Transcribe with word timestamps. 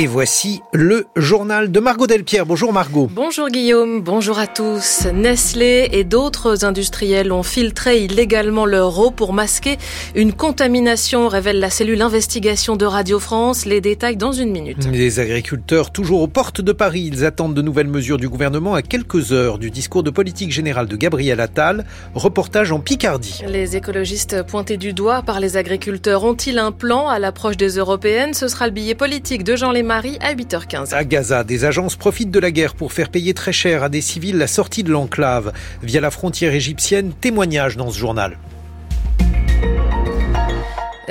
Et 0.00 0.06
voici 0.06 0.62
le 0.72 1.08
journal 1.14 1.70
de 1.70 1.78
Margot 1.78 2.06
Delpierre. 2.06 2.46
Bonjour 2.46 2.72
Margot. 2.72 3.10
Bonjour 3.12 3.50
Guillaume, 3.50 4.00
bonjour 4.00 4.38
à 4.38 4.46
tous. 4.46 5.06
Nestlé 5.12 5.90
et 5.92 6.04
d'autres 6.04 6.64
industriels 6.64 7.32
ont 7.32 7.42
filtré 7.42 8.02
illégalement 8.02 8.64
leur 8.64 8.98
eau 8.98 9.10
pour 9.10 9.34
masquer 9.34 9.76
une 10.14 10.32
contamination, 10.32 11.28
révèle 11.28 11.60
la 11.60 11.68
cellule 11.68 12.00
investigation 12.00 12.76
de 12.76 12.86
Radio 12.86 13.18
France. 13.18 13.66
Les 13.66 13.82
détails 13.82 14.16
dans 14.16 14.32
une 14.32 14.52
minute. 14.52 14.88
Les 14.90 15.20
agriculteurs 15.20 15.90
toujours 15.90 16.22
aux 16.22 16.28
portes 16.28 16.62
de 16.62 16.72
Paris, 16.72 17.10
ils 17.12 17.26
attendent 17.26 17.52
de 17.52 17.60
nouvelles 17.60 17.86
mesures 17.86 18.16
du 18.16 18.30
gouvernement 18.30 18.72
à 18.72 18.80
quelques 18.80 19.32
heures 19.32 19.58
du 19.58 19.70
discours 19.70 20.02
de 20.02 20.08
politique 20.08 20.50
générale 20.50 20.86
de 20.86 20.96
Gabriel 20.96 21.40
Attal. 21.40 21.84
Reportage 22.14 22.72
en 22.72 22.80
Picardie. 22.80 23.42
Les 23.46 23.76
écologistes 23.76 24.44
pointés 24.44 24.78
du 24.78 24.94
doigt 24.94 25.20
par 25.20 25.40
les 25.40 25.58
agriculteurs 25.58 26.24
ont-ils 26.24 26.58
un 26.58 26.72
plan 26.72 27.06
à 27.06 27.18
l'approche 27.18 27.58
des 27.58 27.76
européennes? 27.76 28.32
Ce 28.32 28.48
sera 28.48 28.64
le 28.64 28.72
billet 28.72 28.94
politique 28.94 29.44
de 29.44 29.56
Jean 29.56 29.72
À 29.92 30.34
8h15. 30.34 30.94
À 30.94 31.02
Gaza, 31.02 31.42
des 31.42 31.64
agences 31.64 31.96
profitent 31.96 32.30
de 32.30 32.38
la 32.38 32.52
guerre 32.52 32.76
pour 32.76 32.92
faire 32.92 33.08
payer 33.08 33.34
très 33.34 33.52
cher 33.52 33.82
à 33.82 33.88
des 33.88 34.00
civils 34.00 34.38
la 34.38 34.46
sortie 34.46 34.84
de 34.84 34.92
l'enclave. 34.92 35.52
Via 35.82 36.00
la 36.00 36.12
frontière 36.12 36.54
égyptienne, 36.54 37.12
témoignage 37.20 37.76
dans 37.76 37.90
ce 37.90 37.98
journal. 37.98 38.38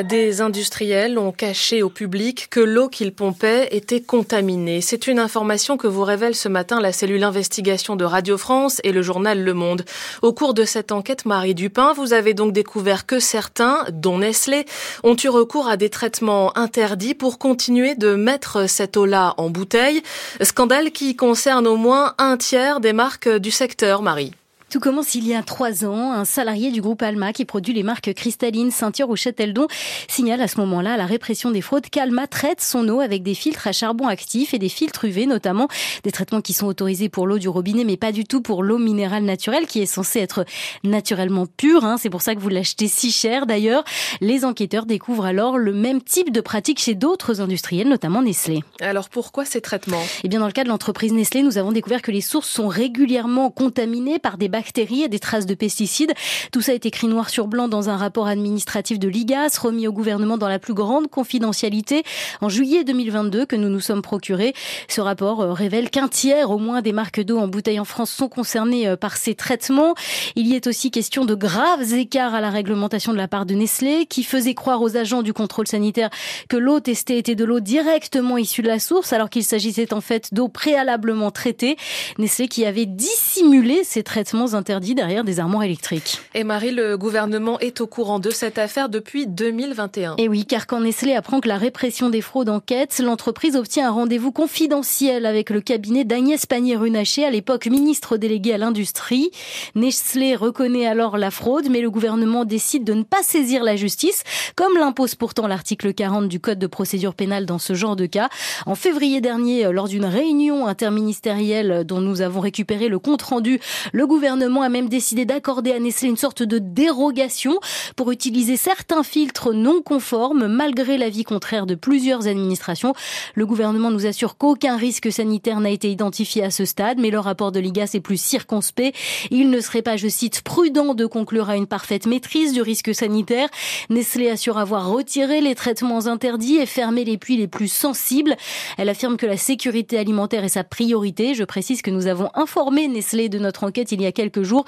Des 0.04 0.40
industriels 0.40 1.20
ont 1.20 1.34
caché 1.34 1.84
au 1.84 1.90
public 1.90 2.48
que 2.50 2.62
l'eau 2.62 2.88
qu'ils 2.88 3.12
pompaient 3.12 3.68
était 3.76 4.00
contaminée. 4.00 4.80
C'est 4.80 5.08
une 5.08 5.20
information 5.20 5.76
que 5.76 5.88
vous 5.88 6.04
révèle 6.04 6.36
ce 6.36 6.48
matin 6.48 6.80
la 6.80 6.94
cellule 6.94 7.24
investigation 7.24 7.98
de 7.98 8.06
Radio 8.06 8.38
France 8.38 8.80
et 8.86 8.94
le 8.94 9.02
journal 9.02 9.44
Le 9.44 9.54
Monde. 9.54 9.84
Au 10.22 10.32
cours 10.32 10.54
de 10.54 10.64
cette 10.64 10.94
enquête, 10.94 11.26
Marie 11.26 11.54
Dupin, 11.54 11.92
vous 11.92 12.14
avez 12.14 12.34
donc 12.34 12.54
découvert 12.54 13.06
que 13.06 13.20
certains, 13.20 13.84
dont 13.92 14.20
Nestlé, 14.20 14.66
ont 15.04 15.18
eu 15.22 15.28
recours 15.28 15.68
à 15.68 15.76
des 15.76 15.90
traitements 15.90 16.58
interdits 16.58 17.14
pour 17.14 17.38
continuer 17.38 17.96
de 17.96 18.16
mettre 18.16 18.70
cette 18.70 18.96
eau-là 18.96 19.34
en 19.38 19.50
bouteille. 19.50 20.02
Scandale 20.42 20.92
qui 20.92 21.18
concerne 21.18 21.68
au 21.68 21.76
moins 21.76 22.14
un 22.20 22.38
tiers 22.38 22.80
des 22.80 22.94
marques 22.94 23.30
du 23.30 23.52
secteur, 23.52 24.02
Marie. 24.02 24.32
Tout 24.70 24.80
commence 24.80 25.16
il 25.16 25.28
y 25.28 25.34
a 25.34 25.42
trois 25.42 25.84
ans. 25.84 26.12
Un 26.12 26.26
salarié 26.26 26.70
du 26.70 26.80
groupe 26.80 27.02
Alma 27.02 27.34
qui 27.34 27.44
produit 27.44 27.74
les 27.74 27.82
marques 27.82 28.14
cristalline, 28.14 28.70
ceinture 28.70 29.10
ou 29.10 29.16
Châteldon 29.16 29.66
signale 30.08 30.42
à 30.42 30.48
ce 30.48 30.60
moment-là 30.60 30.96
la 30.96 31.08
répression 31.08 31.50
des 31.50 31.62
fraudes 31.62 31.90
qu'Alma 31.90 32.28
traite 32.28 32.62
son 32.62 32.88
eau 32.88 33.00
avec 33.00 33.24
des 33.24 33.34
filtres 33.34 33.66
à 33.66 33.72
charbon 33.72 34.08
actif 34.08 34.54
et 34.54 34.60
des 34.60 34.70
filtres 34.70 35.06
UV 35.06 35.26
notamment. 35.26 35.68
Des 36.04 36.12
traitements 36.12 36.42
qui 36.42 36.54
sont 36.54 36.68
autorisés 36.68 37.10
pour 37.10 37.26
l'eau 37.26 37.40
du 37.40 37.50
robinet 37.50 37.84
mais 37.84 37.98
pas 37.98 38.12
du 38.12 38.26
tout 38.26 38.42
pour 38.42 38.62
l'eau 38.62 38.78
minérale 38.78 39.24
naturelle 39.24 39.66
qui 39.66 39.82
est 39.82 39.88
censée 39.88 40.20
être 40.20 40.46
naturellement 40.84 41.48
pure. 41.48 41.84
Hein. 41.84 41.98
C'est 41.98 42.12
pour 42.12 42.22
ça 42.22 42.36
que 42.36 42.40
vous 42.40 42.50
l'achetez 42.50 42.88
si 42.88 43.12
cher 43.12 43.48
d'ailleurs. 43.48 43.84
Les 44.22 44.46
enquêteurs 44.46 44.86
découvrent 44.86 45.26
alors 45.26 45.58
le 45.58 45.74
même 45.74 46.00
type 46.00 46.32
de 46.32 46.42
pratique 46.42 46.80
chez 46.80 46.94
d'autres 46.94 47.42
industriels, 47.42 47.90
notamment 47.90 48.22
Nestlé. 48.22 48.64
Alors 48.82 49.10
pourquoi 49.10 49.46
ces 49.46 49.62
traitements? 49.62 50.04
Eh 50.24 50.28
bien 50.28 50.40
dans 50.40 50.46
le 50.46 50.52
cas 50.52 50.64
de 50.64 50.70
l'entreprise 50.70 51.12
Nestlé, 51.12 51.42
nous 51.42 51.58
avons 51.58 51.72
découvert 51.72 52.04
que 52.04 52.12
les 52.12 52.22
sources 52.22 52.50
sont 52.50 52.68
régulièrement 52.68 53.50
contaminées 53.50 54.20
par 54.20 54.38
des 54.38 54.48
bactéries 54.48 54.59
et 54.68 55.08
des 55.08 55.20
traces 55.20 55.46
de 55.46 55.56
pesticides. 55.56 56.14
Tout 56.52 56.62
ça 56.62 56.74
est 56.74 56.86
écrit 56.86 57.08
noir 57.08 57.30
sur 57.30 57.48
blanc 57.48 57.68
dans 57.68 57.90
un 57.90 57.98
rapport 57.98 58.28
administratif 58.28 59.00
de 59.00 59.08
l'IGAS 59.08 59.58
remis 59.62 59.88
au 59.88 59.92
gouvernement 59.92 60.38
dans 60.38 60.48
la 60.48 60.60
plus 60.60 60.74
grande 60.74 61.08
confidentialité 61.10 62.04
en 62.42 62.50
juillet 62.50 62.84
2022 62.84 63.46
que 63.46 63.56
nous 63.56 63.70
nous 63.70 63.80
sommes 63.80 64.02
procurés. 64.02 64.54
Ce 64.88 65.02
rapport 65.02 65.42
euh, 65.42 65.54
révèle 65.54 65.90
qu'un 65.90 66.08
tiers 66.08 66.52
au 66.52 66.58
moins 66.58 66.82
des 66.82 66.92
marques 66.92 67.22
d'eau 67.22 67.38
en 67.38 67.48
bouteille 67.48 67.80
en 67.80 67.86
France 67.86 68.12
sont 68.12 68.30
concernées 68.30 68.88
euh, 68.88 68.96
par 68.96 69.18
ces 69.18 69.36
traitements. 69.36 69.96
Il 70.36 70.48
y 70.48 70.56
est 70.56 70.68
aussi 70.68 70.92
question 70.92 71.26
de 71.26 71.36
graves 71.36 71.94
écarts 71.94 72.34
à 72.34 72.42
la 72.42 72.50
réglementation 72.50 73.12
de 73.12 73.18
la 73.18 73.28
part 73.28 73.46
de 73.46 73.54
Nestlé 73.54 74.06
qui 74.06 74.24
faisait 74.24 74.54
croire 74.54 74.82
aux 74.82 74.98
agents 74.98 75.22
du 75.22 75.34
contrôle 75.34 75.68
sanitaire 75.68 76.10
que 76.48 76.58
l'eau 76.58 76.80
testée 76.80 77.18
était 77.18 77.36
de 77.36 77.46
l'eau 77.46 77.60
directement 77.60 78.38
issue 78.38 78.62
de 78.62 78.68
la 78.68 78.80
source 78.80 79.14
alors 79.14 79.30
qu'il 79.30 79.44
s'agissait 79.44 79.94
en 79.94 80.02
fait 80.02 80.34
d'eau 80.34 80.48
préalablement 80.48 81.32
traitée. 81.32 81.78
Nestlé 82.18 82.48
qui 82.48 82.66
avait 82.66 82.86
dissimulé 82.86 83.84
ces 83.84 84.04
traitements 84.04 84.49
interdit 84.56 84.96
derrière 84.96 85.24
des 85.24 85.40
armoires 85.40 85.64
électriques. 85.64 86.20
Et 86.34 86.44
Marie, 86.44 86.72
le 86.72 86.98
gouvernement 86.98 87.60
est 87.60 87.82
au 87.82 87.88
courant 87.88 88.20
de 88.20 88.30
cette 88.30 88.58
affaire 88.58 88.90
depuis 88.90 89.28
2021. 89.28 90.16
Et 90.18 90.28
oui, 90.28 90.46
car 90.46 90.68
quand 90.68 90.82
Nestlé 90.82 91.14
apprend 91.14 91.40
que 91.40 91.48
la 91.48 91.58
répression 91.58 92.10
des 92.10 92.22
fraudes 92.22 92.50
enquête, 92.50 93.00
l'entreprise 93.00 93.56
obtient 93.56 93.88
un 93.88 93.92
rendez-vous 93.92 94.32
confidentiel 94.32 95.26
avec 95.26 95.50
le 95.50 95.62
cabinet 95.62 96.04
d'Agnès 96.04 96.46
Pannier-Runacher, 96.46 97.26
à 97.26 97.32
l'époque 97.32 97.68
ministre 97.68 98.18
délégué 98.18 98.54
à 98.54 98.58
l'industrie. 98.58 99.32
Nestlé 99.76 100.36
reconnaît 100.36 100.88
alors 100.88 101.18
la 101.18 101.32
fraude, 101.32 101.68
mais 101.70 101.82
le 101.82 101.92
gouvernement 101.92 102.46
décide 102.46 102.84
de 102.84 102.94
ne 102.94 103.04
pas 103.04 103.24
saisir 103.24 103.64
la 103.64 103.76
justice, 103.76 104.24
comme 104.56 104.78
l'impose 104.78 105.16
pourtant 105.16 105.48
l'article 105.48 105.94
40 105.94 106.28
du 106.28 106.40
Code 106.40 106.60
de 106.60 106.68
procédure 106.68 107.14
pénale 107.14 107.46
dans 107.46 107.60
ce 107.60 107.74
genre 107.74 107.96
de 107.96 108.06
cas. 108.06 108.30
En 108.66 108.76
février 108.76 109.22
dernier, 109.22 109.72
lors 109.72 109.88
d'une 109.88 110.06
réunion 110.06 110.68
interministérielle 110.68 111.84
dont 111.86 112.02
nous 112.02 112.22
avons 112.22 112.40
récupéré 112.40 112.88
le 112.88 113.00
compte 113.00 113.22
rendu, 113.22 113.60
le 113.92 114.08
gouvernement 114.08 114.39
a 114.42 114.70
même 114.70 114.90
décidé 114.90 115.26
d'accorder 115.26 115.72
à 115.72 115.80
Nestlé 115.80 116.10
une 116.10 116.18
sorte 116.18 116.44
de 116.44 116.60
dérogation 116.60 117.60
pour 117.96 118.12
utiliser 118.12 118.58
certains 118.58 119.04
filtres 119.04 119.54
non 119.54 119.82
conformes 119.82 120.48
malgré 120.48 120.98
l'avis 120.98 121.24
contraire 121.24 121.66
de 121.66 121.76
plusieurs 121.76 122.28
administrations. 122.28 122.94
Le 123.36 123.46
gouvernement 123.46 123.92
nous 123.92 124.06
assure 124.06 124.38
qu'aucun 124.38 124.78
risque 124.78 125.12
sanitaire 125.12 125.60
n'a 125.60 125.70
été 125.70 125.92
identifié 125.92 126.44
à 126.44 126.52
ce 126.52 126.66
stade, 126.66 127.00
mais 127.00 127.10
le 127.10 127.20
rapport 127.20 127.52
de 127.52 127.60
l'IGAS 127.60 127.92
est 127.94 128.00
plus 128.00 128.22
circonspect. 128.22 128.96
Il 129.32 129.50
ne 129.50 129.60
serait 129.60 129.82
pas, 129.82 129.98
je 129.98 130.08
cite, 130.08 130.42
prudent 130.42 130.94
de 130.94 131.06
conclure 131.06 131.50
à 131.50 131.56
une 131.56 131.68
parfaite 131.68 132.06
maîtrise 132.06 132.54
du 132.54 132.62
risque 132.62 132.94
sanitaire. 132.94 133.50
Nestlé 133.90 134.30
assure 134.30 134.58
avoir 134.58 134.90
retiré 134.90 135.42
les 135.42 135.56
traitements 135.56 136.08
interdits 136.08 136.58
et 136.58 136.66
fermé 136.66 137.04
les 137.04 137.18
puits 137.18 137.38
les 137.38 137.48
plus 137.48 137.72
sensibles. 137.72 138.36
Elle 138.78 138.90
affirme 138.90 139.18
que 139.18 139.26
la 139.26 139.38
sécurité 139.38 139.98
alimentaire 139.98 140.44
est 140.44 140.50
sa 140.50 140.64
priorité. 140.64 141.34
Je 141.34 141.44
précise 141.44 141.82
que 141.82 141.92
nous 141.92 142.08
avons 142.08 142.30
informé 142.36 142.88
Nestlé 142.88 143.30
de 143.30 143.40
notre 143.40 143.64
enquête 143.64 143.92
il 143.92 144.02
y 144.02 144.06
a 144.06 144.12
quelques 144.12 144.29
jours 144.38 144.66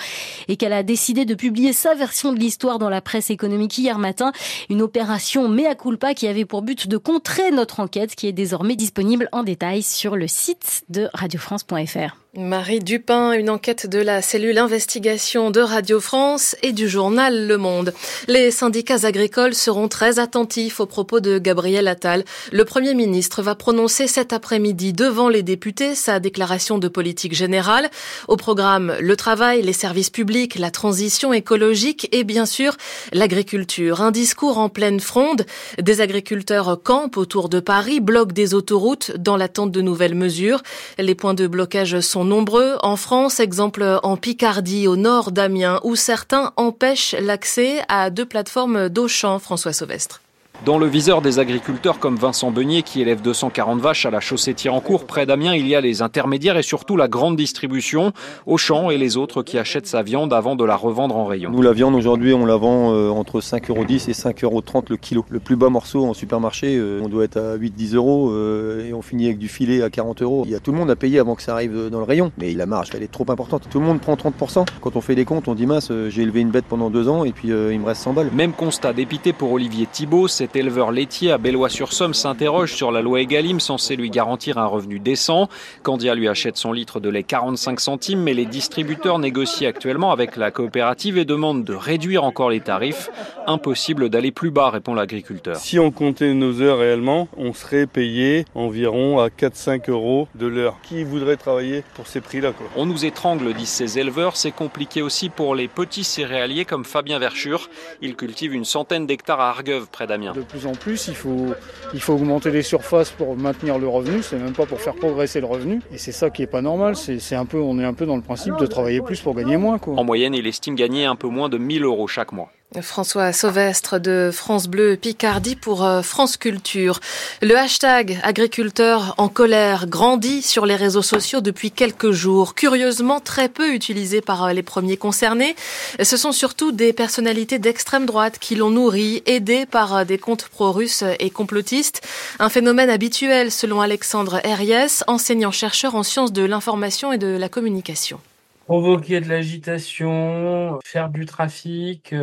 et 0.48 0.58
qu'elle 0.58 0.74
a 0.74 0.84
décidé 0.84 1.26
de 1.26 1.36
publier 1.36 1.74
sa 1.74 1.96
version 1.96 2.34
de 2.34 2.40
l'histoire 2.40 2.80
dans 2.80 2.90
la 2.90 3.02
presse 3.02 3.30
économique 3.30 3.78
hier 3.78 4.00
matin. 4.00 4.32
Une 4.70 4.82
opération 4.82 5.48
mea 5.48 5.76
culpa 5.76 6.14
qui 6.14 6.28
avait 6.28 6.46
pour 6.46 6.62
but 6.62 6.88
de 6.88 6.98
contrer 6.98 7.52
notre 7.52 7.80
enquête 7.80 8.16
qui 8.16 8.28
est 8.28 8.34
désormais 8.34 8.76
disponible 8.76 9.30
en 9.32 9.44
détail 9.44 9.84
sur 9.84 10.16
le 10.16 10.28
site 10.28 10.84
de 10.90 11.10
radiofrance.fr. 11.14 12.21
Marie 12.38 12.80
Dupin, 12.80 13.34
une 13.34 13.50
enquête 13.50 13.88
de 13.88 14.00
la 14.00 14.22
cellule 14.22 14.58
investigation 14.58 15.52
de 15.52 15.60
Radio 15.60 16.00
France 16.00 16.56
et 16.64 16.72
du 16.72 16.88
journal 16.88 17.46
Le 17.46 17.58
Monde. 17.58 17.94
Les 18.30 18.52
syndicats 18.52 19.06
agricoles 19.06 19.54
seront 19.54 19.90
très 19.90 20.18
attentifs 20.18 20.80
aux 20.80 20.86
propos 20.86 21.20
de 21.20 21.40
Gabriel 21.40 21.90
Attal. 21.90 22.24
Le 22.54 22.64
Premier 22.64 22.94
ministre 22.94 23.42
va 23.42 23.54
prononcer 23.54 24.08
cet 24.08 24.32
après-midi 24.32 24.94
devant 24.94 25.28
les 25.28 25.44
députés 25.44 25.94
sa 25.94 26.22
déclaration 26.22 26.78
de 26.78 26.88
politique 26.88 27.36
générale. 27.36 27.90
Au 28.30 28.38
programme, 28.38 28.96
le 29.02 29.18
travail, 29.18 29.62
les 29.62 29.74
services 29.74 30.10
publics, 30.10 30.58
la 30.58 30.72
transition 30.72 31.34
écologique 31.34 32.08
et 32.14 32.24
bien 32.24 32.46
sûr 32.46 32.78
l'agriculture. 33.12 34.00
Un 34.00 34.12
discours 34.12 34.58
en 34.58 34.70
pleine 34.70 35.02
fronde. 35.02 35.46
Des 35.82 36.00
agriculteurs 36.00 36.80
campent 36.82 37.18
autour 37.18 37.50
de 37.50 37.60
Paris, 37.60 38.00
bloquent 38.00 38.34
des 38.34 38.54
autoroutes 38.54 39.12
dans 39.18 39.36
l'attente 39.36 39.74
de 39.74 39.82
nouvelles 39.82 40.16
mesures. 40.16 40.64
Les 40.98 41.14
points 41.14 41.34
de 41.34 41.46
blocage 41.46 42.00
sont 42.00 42.21
nombreux. 42.24 42.78
En 42.82 42.96
France, 42.96 43.40
exemple 43.40 44.00
en 44.04 44.18
Picardie, 44.18 44.88
au 44.88 44.96
nord 44.96 45.32
d'Amiens, 45.32 45.80
où 45.84 45.96
certains 45.96 46.54
empêchent 46.58 47.16
l'accès 47.20 47.82
à 47.88 48.10
deux 48.10 48.26
plateformes 48.26 48.90
d'Auchan, 48.90 49.40
François 49.40 49.74
Sauvestre. 49.74 50.22
Dans 50.64 50.78
le 50.78 50.86
viseur 50.86 51.24
des 51.24 51.40
agriculteurs 51.40 51.98
comme 51.98 52.18
Vincent 52.18 52.52
Beunier 52.52 52.84
qui 52.84 53.02
élève 53.02 53.24
240 53.24 53.80
vaches 53.80 54.06
à 54.06 54.12
la 54.12 54.20
chaussée 54.20 54.54
Tirancourt, 54.54 55.06
près 55.06 55.26
d'Amiens, 55.26 55.56
il 55.56 55.68
y 55.68 55.74
a 55.74 55.82
les 55.82 56.04
intermédiaires 56.04 56.56
et 56.56 56.62
surtout 56.62 56.98
la 56.98 57.08
grande 57.08 57.36
distribution, 57.36 58.12
Auchan 58.46 58.92
et 58.92 59.00
les 59.00 59.18
autres 59.18 59.42
qui 59.42 59.58
achètent 59.58 59.88
sa 59.88 60.04
viande 60.04 60.32
avant 60.34 60.56
de 60.56 60.64
la 60.64 60.76
revendre 60.76 61.18
en 61.18 61.26
rayon. 61.26 61.50
Nous, 61.50 61.64
la 61.64 61.74
viande 61.74 61.96
aujourd'hui, 61.96 62.36
on 62.36 62.46
la 62.46 62.58
vend 62.58 62.94
euh, 62.94 63.10
entre 63.10 63.40
5,10€ 63.40 64.08
et 64.08 64.14
5,30€ 64.14 64.84
le 64.90 64.98
kilo. 64.98 65.26
Le 65.30 65.40
plus 65.40 65.56
bas 65.56 65.70
morceau 65.70 66.06
en 66.06 66.14
supermarché, 66.14 66.78
euh, 66.78 67.02
on 67.04 67.10
doit 67.10 67.24
être 67.24 67.38
à 67.38 67.58
8-10 67.58 67.96
euros 67.96 68.30
euh, 68.30 68.88
et 68.88 68.94
on 68.94 69.02
finit 69.02 69.26
avec 69.26 69.40
du 69.40 69.48
filet 69.48 69.82
à 69.82 69.90
40 69.90 70.22
euros. 70.22 70.44
Il 70.46 70.52
y 70.52 70.56
a 70.56 70.60
tout 70.60 70.72
le 70.72 70.78
monde 70.78 70.92
à 70.92 70.96
payer 70.96 71.18
avant 71.18 71.34
que 71.34 71.42
ça 71.42 71.54
arrive 71.54 71.90
dans 71.90 72.00
le 72.00 72.06
rayon, 72.06 72.32
mais 72.38 72.54
la 72.54 72.68
marge, 72.68 72.90
elle 72.94 73.02
est 73.02 73.12
trop 73.12 73.26
importante. 73.30 73.68
Tout 73.68 73.80
le 73.80 73.86
monde 73.88 74.00
prend 74.00 74.14
30%. 74.14 74.68
Quand 74.80 74.96
on 74.96 75.02
fait 75.02 75.16
les 75.16 75.26
comptes, 75.26 75.48
on 75.48 75.56
dit 75.56 75.66
mince, 75.66 75.92
j'ai 76.10 76.22
élevé 76.22 76.42
une 76.42 76.52
bête 76.52 76.66
pendant 76.70 76.92
deux 76.92 77.10
ans 77.10 77.26
et 77.26 77.32
puis 77.32 77.48
il 77.48 77.80
me 77.80 77.86
reste 77.86 78.04
100 78.04 78.14
balles. 78.14 78.30
Même 78.32 78.54
constat 78.54 78.94
dépité 78.94 79.34
pour 79.34 79.52
Olivier 79.54 79.88
Thibault, 79.92 80.28
cet 80.52 80.58
éleveur 80.58 80.92
laitier 80.92 81.32
à 81.32 81.38
Bellois-sur-Somme 81.38 82.14
s'interroge 82.14 82.74
sur 82.74 82.92
la 82.92 83.02
loi 83.02 83.22
Egalim 83.22 83.62
censée 83.62 83.96
lui 83.96 84.10
garantir 84.10 84.58
un 84.58 84.66
revenu 84.66 85.00
décent. 85.00 85.48
Candia 85.82 86.14
lui 86.14 86.28
achète 86.28 86.58
son 86.58 86.74
litre 86.74 87.00
de 87.00 87.08
lait 87.08 87.24
45 87.24 87.80
centimes, 87.80 88.20
mais 88.20 88.34
les 88.34 88.46
distributeurs 88.46 89.18
négocient 89.18 89.70
actuellement 89.70 90.12
avec 90.12 90.36
la 90.36 90.52
coopérative 90.52 91.18
et 91.18 91.24
demandent 91.24 91.64
de 91.64 91.74
réduire 91.74 92.26
encore 92.26 92.50
les 92.50 92.60
tarifs. 92.60 93.10
Impossible 93.48 94.10
d'aller 94.10 94.32
plus 94.32 94.52
bas, 94.52 94.72
répond 94.72 94.94
l'agriculteur. 94.94 95.56
Si 95.56 95.80
on 95.80 95.90
comptait 95.90 96.34
nos 96.34 96.62
heures 96.62 96.80
réellement, 96.80 97.30
on 97.38 97.54
serait 97.54 97.88
payé 97.88 98.44
environ 98.54 99.20
à 99.20 99.30
4-5 99.30 99.90
euros 99.90 100.28
de 100.36 100.48
l'heure. 100.48 100.76
Qui 100.84 101.06
voudrait 101.06 101.38
travailler 101.38 101.86
pour 101.94 102.08
ces 102.08 102.20
prix-là 102.20 102.52
On 102.76 102.86
nous 102.86 103.06
étrangle, 103.06 103.54
disent 103.54 103.70
ces 103.70 104.00
éleveurs. 104.00 104.36
C'est 104.36 104.52
compliqué 104.52 105.02
aussi 105.02 105.30
pour 105.30 105.56
les 105.56 105.70
petits 105.70 106.04
céréaliers 106.04 106.66
comme 106.66 106.84
Fabien 106.84 107.20
Verschure. 107.20 107.70
Il 108.02 108.18
cultive 108.18 108.54
une 108.54 108.66
centaine 108.66 109.08
d'hectares 109.08 109.40
à 109.40 109.48
Argueuve, 109.48 109.88
près 109.90 110.08
d'Amiens. 110.08 110.34
De 110.42 110.46
plus 110.46 110.66
en 110.66 110.74
plus. 110.74 111.08
Il 111.08 111.16
faut, 111.16 111.54
il 111.94 112.02
faut 112.02 112.14
augmenter 112.14 112.52
les 112.52 112.62
surfaces 112.62 113.10
pour 113.10 113.36
maintenir 113.36 113.80
le 113.80 113.88
revenu. 113.88 114.22
C'est 114.22 114.38
même 114.38 114.54
pas 114.54 114.66
pour 114.66 114.82
faire 114.82 114.96
progresser 114.96 115.40
le 115.40 115.48
revenu. 115.48 115.82
Et 115.94 115.98
c'est 115.98 116.12
ça 116.12 116.30
qui 116.30 116.44
est 116.44 116.48
pas 116.48 116.62
normal. 116.62 116.96
C'est 116.96 117.36
un 117.36 117.46
peu, 117.46 117.58
on 117.58 117.80
est 117.80 117.86
un 117.86 117.94
peu 117.94 118.06
dans 118.06 118.16
le 118.16 118.22
principe 118.22 118.58
de 118.58 118.66
travailler 118.66 119.02
plus 119.02 119.22
pour 119.22 119.36
gagner 119.36 119.58
moins. 119.58 119.80
En 119.88 120.04
moyenne, 120.04 120.34
il 120.34 120.48
estime 120.48 120.76
gagner 120.76 121.06
un 121.06 121.16
peu 121.16 121.28
moins 121.28 121.50
de 121.50 121.58
1000 121.58 121.84
euros 121.84 122.08
chaque 122.08 122.32
mois. 122.32 122.52
François 122.80 123.34
Sauvestre 123.34 124.00
de 124.00 124.30
France 124.32 124.70
Bleu 124.70 124.96
Picardie 124.96 125.58
pour 125.58 125.84
euh, 125.84 126.02
France 126.02 126.38
Culture. 126.38 127.02
Le 127.42 127.58
hashtag 127.58 128.18
agriculteur 128.24 129.14
en 129.18 129.28
colère 129.28 129.88
grandit 129.88 130.42
sur 130.42 130.66
les 130.66 130.78
réseaux 130.78 131.02
sociaux 131.02 131.42
depuis 131.42 131.72
quelques 131.72 132.12
jours. 132.12 132.56
Curieusement, 132.56 133.20
très 133.20 133.50
peu 133.50 133.74
utilisé 133.74 134.22
par 134.22 134.46
euh, 134.46 134.54
les 134.54 134.64
premiers 134.64 134.96
concernés. 134.96 135.54
Ce 136.02 136.16
sont 136.16 136.32
surtout 136.32 136.72
des 136.72 136.94
personnalités 136.94 137.60
d'extrême 137.60 138.06
droite 138.06 138.40
qui 138.40 138.56
l'ont 138.56 138.70
nourri, 138.70 139.22
aidés 139.26 139.66
par 139.66 139.94
euh, 139.98 140.04
des 140.06 140.18
comptes 140.18 140.48
pro-russes 140.48 141.04
et 141.20 141.30
complotistes. 141.30 142.08
Un 142.40 142.48
phénomène 142.48 142.90
habituel 142.90 143.52
selon 143.52 143.82
Alexandre 143.82 144.40
Herriès, 144.46 145.04
enseignant-chercheur 145.08 145.96
en 145.96 146.04
sciences 146.04 146.32
de 146.32 146.46
l'information 146.46 147.12
et 147.12 147.18
de 147.18 147.36
la 147.36 147.50
communication 147.50 148.22
provoquer 148.66 149.20
de 149.20 149.28
l'agitation, 149.28 150.80
faire 150.86 151.10
du 151.10 151.26
trafic, 151.26 152.14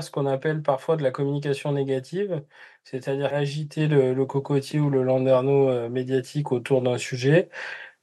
ce 0.00 0.10
qu'on 0.10 0.26
appelle 0.26 0.62
parfois 0.62 0.96
de 0.96 1.02
la 1.02 1.10
communication 1.10 1.72
négative, 1.72 2.42
c'est-à-dire 2.84 3.34
agiter 3.34 3.86
le, 3.88 4.24
cocotier 4.26 4.80
ou 4.80 4.90
le 4.90 5.02
landerneau 5.02 5.68
euh, 5.68 5.88
médiatique 5.88 6.52
autour 6.52 6.82
d'un 6.82 6.98
sujet 6.98 7.48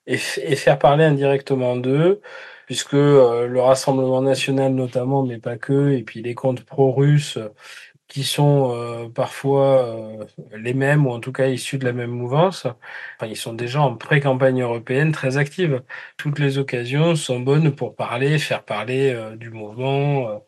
et, 0.07 0.17
faire 0.17 0.79
parler 0.79 1.05
indirectement 1.05 1.77
d'eux, 1.77 2.21
puisque 2.67 2.95
euh, 2.95 3.47
le 3.47 3.61
Rassemblement 3.61 4.21
national 4.21 4.73
notamment, 4.73 5.23
mais 5.23 5.39
pas 5.39 5.57
que, 5.57 5.91
et 5.91 6.03
puis 6.03 6.21
les 6.21 6.35
comptes 6.35 6.63
pro-russes 6.65 7.39
qui 8.09 8.23
sont 8.23 8.73
euh, 8.75 9.07
parfois 9.07 9.85
euh, 9.85 10.25
les 10.57 10.73
mêmes 10.73 11.05
ou 11.05 11.11
en 11.11 11.19
tout 11.19 11.31
cas 11.31 11.47
issus 11.47 11.77
de 11.77 11.85
la 11.85 11.93
même 11.93 12.09
mouvance. 12.11 12.65
Enfin, 12.65 13.27
ils 13.29 13.37
sont 13.37 13.53
déjà 13.53 13.81
en 13.81 13.95
pré-campagne 13.95 14.61
européenne 14.61 15.11
très 15.11 15.37
active. 15.37 15.83
Toutes 16.17 16.39
les 16.39 16.57
occasions 16.57 17.15
sont 17.15 17.39
bonnes 17.39 17.75
pour 17.75 17.95
parler, 17.95 18.39
faire 18.39 18.63
parler 18.65 19.13
euh, 19.13 19.35
du 19.35 19.51
mouvement, 19.51 20.41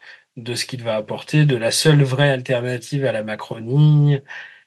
de 0.43 0.55
ce 0.55 0.65
qu'il 0.65 0.83
va 0.83 0.95
apporter, 0.95 1.45
de 1.45 1.55
la 1.55 1.71
seule 1.71 2.03
vraie 2.03 2.29
alternative 2.29 3.05
à 3.05 3.11
la 3.11 3.23
Macronie. 3.23 4.19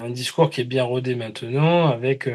Un 0.02 0.10
discours 0.10 0.50
qui 0.50 0.60
est 0.62 0.64
bien 0.64 0.84
rodé 0.84 1.14
maintenant 1.14 1.88
avec 1.88 2.28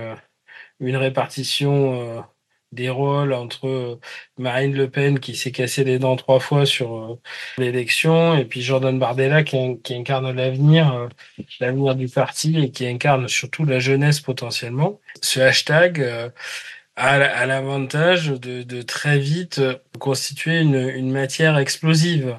une 0.80 0.96
répartition 0.96 2.24
des 2.72 2.90
rôles 2.90 3.34
entre 3.34 3.68
euh, 3.68 4.00
Marine 4.38 4.76
Le 4.76 4.90
Pen 4.90 5.20
qui 5.20 5.36
s'est 5.36 5.52
cassé 5.52 5.84
les 5.84 6.00
dents 6.00 6.16
trois 6.16 6.40
fois 6.40 6.66
sur 6.66 6.96
euh, 6.96 7.20
l'élection 7.58 8.36
et 8.36 8.46
puis 8.46 8.62
Jordan 8.62 8.98
Bardella 9.00 9.44
qui, 9.44 9.58
incarne 9.90 10.32
l'avenir, 10.32 10.94
euh, 10.94 11.08
l'avenir 11.60 11.96
du 11.96 12.08
parti 12.08 12.60
et 12.60 12.72
qui 12.72 12.86
incarne 12.86 13.28
surtout 13.28 13.66
la 13.66 13.80
jeunesse 13.80 14.20
potentiellement. 14.20 15.00
Ce 15.22 15.40
hashtag 15.40 16.32
a, 16.96 17.46
l'avantage 17.46 18.28
de, 18.28 18.82
très 18.82 19.18
vite 19.18 19.62
constituer 20.00 20.60
une 20.60 21.12
matière 21.12 21.58
explosive. 21.58 22.38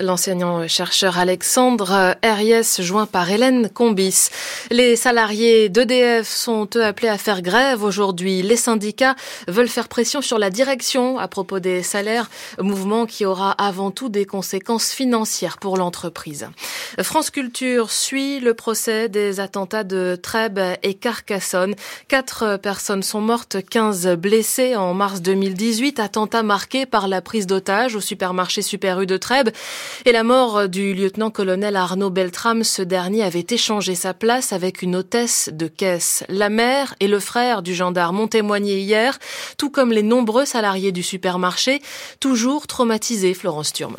L'enseignant-chercheur 0.00 1.18
Alexandre 1.18 2.16
Herriès, 2.22 2.80
joint 2.80 3.06
par 3.06 3.30
Hélène 3.30 3.68
Combis. 3.70 4.28
Les 4.70 4.96
salariés 4.96 5.68
d'EDF 5.68 6.28
sont 6.28 6.68
eux 6.74 6.84
appelés 6.84 7.08
à 7.08 7.16
faire 7.16 7.42
grève 7.42 7.84
aujourd'hui. 7.84 8.42
Les 8.42 8.56
syndicats 8.56 9.14
veulent 9.46 9.68
faire 9.68 9.86
pression 9.86 10.20
sur 10.20 10.38
la 10.38 10.50
direction 10.50 11.18
à 11.18 11.28
propos 11.28 11.60
des 11.60 11.84
salaires, 11.84 12.28
mouvement 12.58 13.06
qui 13.06 13.24
aura 13.24 13.52
avant 13.52 13.92
tout 13.92 14.08
des 14.08 14.24
conséquences 14.24 14.90
financières 14.90 15.58
pour 15.58 15.76
l'entreprise. 15.76 16.48
France 17.00 17.30
Culture 17.30 17.92
suit 17.92 18.40
le 18.40 18.54
procès 18.54 19.08
des 19.08 19.38
attentats 19.38 19.84
de 19.84 20.18
Trèbes 20.20 20.60
et 20.82 20.94
Carcassonne. 20.94 21.74
Quatre 22.08 22.56
personnes 22.56 23.04
sont 23.04 23.20
mortes, 23.20 23.58
15 23.70 24.16
blessées 24.16 24.74
en 24.74 24.92
mars 24.92 25.22
2018, 25.22 26.00
attentat 26.00 26.42
marqué 26.42 26.84
par 26.84 27.06
la 27.06 27.20
prise 27.20 27.46
d'otages 27.46 27.94
au 27.94 28.00
supermarché 28.00 28.60
Super 28.60 29.00
U 29.00 29.06
de 29.06 29.16
Trèbes 29.16 29.50
et 30.04 30.12
la 30.12 30.22
mort 30.22 30.68
du 30.68 30.94
lieutenant-colonel 30.94 31.76
Arnaud 31.76 32.10
Beltrame, 32.10 32.64
ce 32.64 32.82
dernier 32.82 33.22
avait 33.22 33.46
échangé 33.48 33.94
sa 33.94 34.14
place 34.14 34.52
avec 34.52 34.82
une 34.82 34.96
hôtesse 34.96 35.50
de 35.52 35.66
caisse. 35.66 36.24
La 36.28 36.48
mère 36.48 36.94
et 37.00 37.08
le 37.08 37.20
frère 37.20 37.62
du 37.62 37.74
gendarme 37.74 38.20
ont 38.20 38.28
témoigné 38.28 38.78
hier, 38.78 39.18
tout 39.58 39.70
comme 39.70 39.92
les 39.92 40.02
nombreux 40.02 40.44
salariés 40.44 40.92
du 40.92 41.02
supermarché, 41.02 41.80
toujours 42.20 42.66
traumatisés, 42.66 43.34
Florence 43.34 43.72
Turme. 43.72 43.96